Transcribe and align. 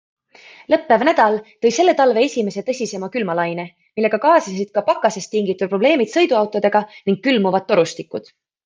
Lõppev 0.73 1.03
nädal 1.09 1.35
tõi 1.65 1.71
selle 1.75 1.93
talve 1.99 2.23
esimese 2.29 2.63
tõsisema 2.71 3.11
külmalaine, 3.17 3.67
millega 4.01 4.23
kaasnesid 4.27 4.75
ka 4.79 4.87
pakasest 4.91 5.35
tingitud 5.37 5.73
probleemid 5.77 6.15
sõiduautodega 6.17 6.87
ning 6.97 7.25
külmuvad 7.29 7.71
torustikud. 7.73 8.39